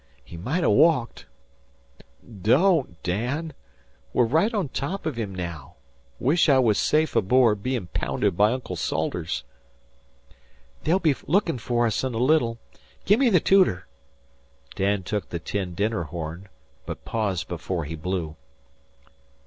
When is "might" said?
0.35-0.63